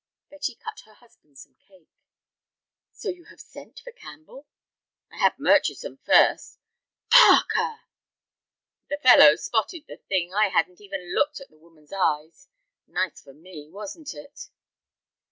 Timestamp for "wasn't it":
13.69-14.49